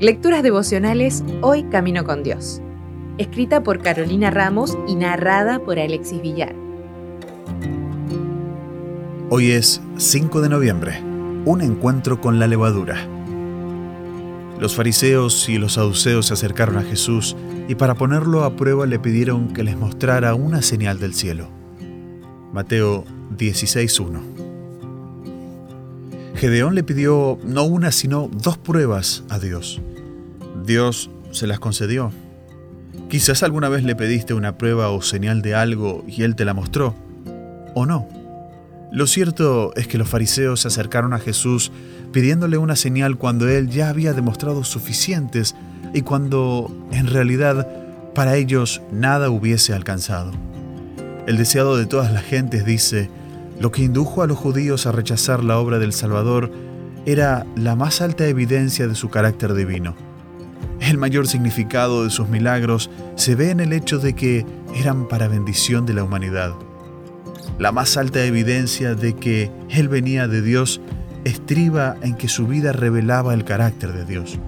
[0.00, 2.62] Lecturas devocionales Hoy Camino con Dios.
[3.18, 6.54] Escrita por Carolina Ramos y narrada por Alexis Villar.
[9.28, 11.02] Hoy es 5 de noviembre,
[11.44, 12.96] un encuentro con la levadura.
[14.58, 17.36] Los fariseos y los saduceos se acercaron a Jesús
[17.68, 21.48] y para ponerlo a prueba le pidieron que les mostrara una señal del cielo.
[22.52, 23.04] Mateo
[23.36, 24.39] 16.1
[26.40, 29.78] Gedeón le pidió no una sino dos pruebas a Dios.
[30.64, 32.12] Dios se las concedió.
[33.10, 36.54] Quizás alguna vez le pediste una prueba o señal de algo y Él te la
[36.54, 36.94] mostró,
[37.74, 38.08] o no.
[38.90, 41.72] Lo cierto es que los fariseos se acercaron a Jesús
[42.10, 45.54] pidiéndole una señal cuando Él ya había demostrado suficientes
[45.92, 47.68] y cuando, en realidad,
[48.14, 50.32] para ellos nada hubiese alcanzado.
[51.26, 53.10] El deseado de todas las gentes dice,
[53.60, 56.50] lo que indujo a los judíos a rechazar la obra del Salvador
[57.04, 59.94] era la más alta evidencia de su carácter divino.
[60.80, 65.28] El mayor significado de sus milagros se ve en el hecho de que eran para
[65.28, 66.54] bendición de la humanidad.
[67.58, 70.80] La más alta evidencia de que Él venía de Dios
[71.24, 74.38] estriba en que su vida revelaba el carácter de Dios.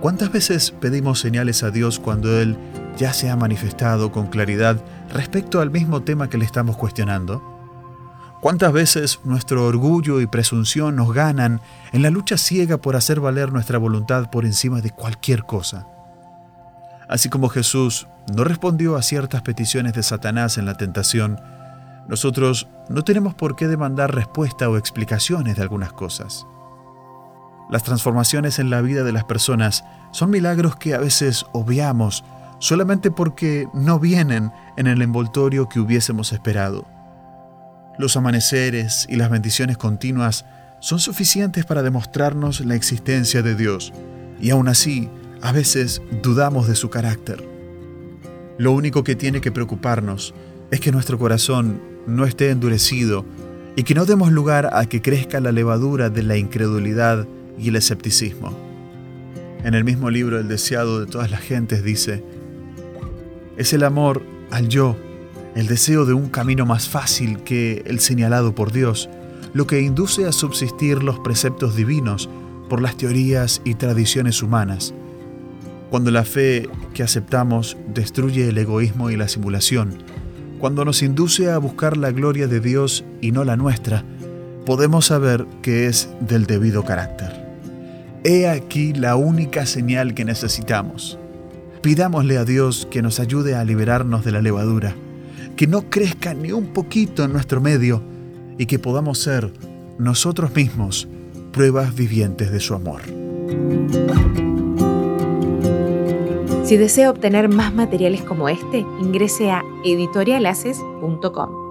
[0.00, 2.56] ¿Cuántas veces pedimos señales a Dios cuando Él
[2.96, 7.53] ya se ha manifestado con claridad respecto al mismo tema que le estamos cuestionando?
[8.44, 13.50] ¿Cuántas veces nuestro orgullo y presunción nos ganan en la lucha ciega por hacer valer
[13.50, 15.86] nuestra voluntad por encima de cualquier cosa?
[17.08, 18.06] Así como Jesús
[18.36, 21.40] no respondió a ciertas peticiones de Satanás en la tentación,
[22.06, 26.46] nosotros no tenemos por qué demandar respuesta o explicaciones de algunas cosas.
[27.70, 32.24] Las transformaciones en la vida de las personas son milagros que a veces obviamos
[32.58, 36.93] solamente porque no vienen en el envoltorio que hubiésemos esperado.
[37.96, 40.44] Los amaneceres y las bendiciones continuas
[40.80, 43.92] son suficientes para demostrarnos la existencia de Dios,
[44.40, 45.08] y aún así,
[45.42, 47.46] a veces dudamos de su carácter.
[48.58, 50.34] Lo único que tiene que preocuparnos
[50.70, 53.24] es que nuestro corazón no esté endurecido
[53.76, 57.26] y que no demos lugar a que crezca la levadura de la incredulidad
[57.58, 58.56] y el escepticismo.
[59.62, 62.22] En el mismo libro El deseado de todas las gentes dice,
[63.56, 64.96] es el amor al yo
[65.54, 69.08] el deseo de un camino más fácil que el señalado por Dios,
[69.52, 72.28] lo que induce a subsistir los preceptos divinos
[72.68, 74.92] por las teorías y tradiciones humanas.
[75.90, 80.02] Cuando la fe que aceptamos destruye el egoísmo y la simulación,
[80.58, 84.02] cuando nos induce a buscar la gloria de Dios y no la nuestra,
[84.66, 87.44] podemos saber que es del debido carácter.
[88.24, 91.18] He aquí la única señal que necesitamos.
[91.82, 94.96] Pidámosle a Dios que nos ayude a liberarnos de la levadura
[95.56, 98.02] que no crezca ni un poquito en nuestro medio
[98.58, 99.52] y que podamos ser
[99.98, 101.08] nosotros mismos
[101.52, 103.02] pruebas vivientes de su amor.
[106.64, 111.63] Si desea obtener más materiales como este, ingrese a editorialaces.com.